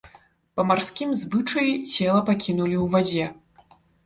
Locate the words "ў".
2.83-2.89